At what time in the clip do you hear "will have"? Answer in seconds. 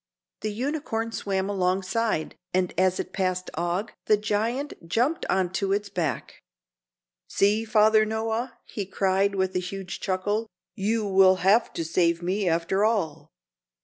11.07-11.71